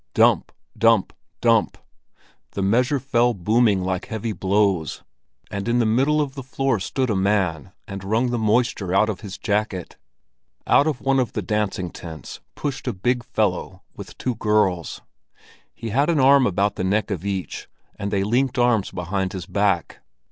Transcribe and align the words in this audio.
Dump! 0.15 0.51
Dump! 0.75 1.13
Dump! 1.41 1.77
The 2.53 2.63
measure 2.63 2.99
fell 2.99 3.35
booming 3.35 3.83
like 3.83 4.07
heavy 4.07 4.31
blows; 4.33 5.03
and 5.51 5.67
in 5.67 5.77
the 5.77 5.85
middle 5.85 6.21
of 6.21 6.33
the 6.33 6.41
floor 6.41 6.79
stood 6.79 7.11
a 7.11 7.15
man 7.15 7.71
and 7.87 8.03
wrung 8.03 8.31
the 8.31 8.39
moisture 8.39 8.95
out 8.95 9.09
of 9.09 9.19
his 9.21 9.37
jacket. 9.37 9.97
Out 10.65 10.87
of 10.87 11.01
one 11.01 11.19
of 11.19 11.33
the 11.33 11.43
dancing 11.43 11.91
tents 11.91 12.39
pushed 12.55 12.87
a 12.87 12.93
big 12.93 13.23
fellow 13.23 13.83
with 13.95 14.17
two 14.17 14.33
girls. 14.33 15.01
He 15.75 15.89
had 15.89 16.09
an 16.09 16.19
arm 16.19 16.47
about 16.47 16.77
the 16.77 16.83
neck 16.83 17.11
of 17.11 17.23
each, 17.23 17.69
and 17.95 18.09
they 18.09 18.23
linked 18.23 18.57
arms 18.57 18.89
behind 18.89 19.33
his 19.33 19.45
back. 19.45 19.99